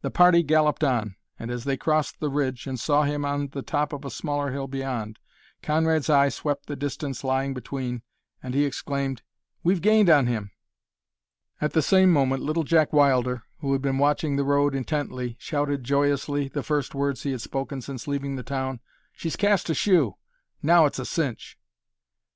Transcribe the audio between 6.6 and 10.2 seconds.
the distance lying between and he exclaimed, "We've gained